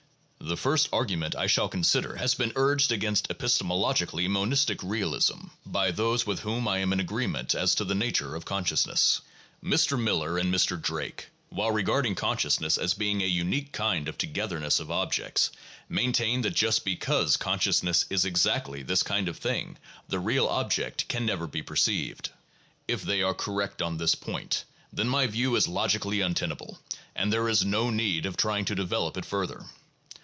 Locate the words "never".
21.25-21.45